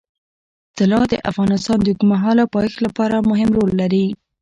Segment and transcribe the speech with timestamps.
[0.77, 4.05] طلا د افغانستان د اوږدمهاله پایښت لپاره مهم رول لري.